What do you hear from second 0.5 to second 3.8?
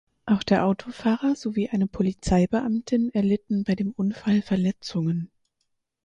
Autofahrer sowie eine Polizeibeamtin erlitten bei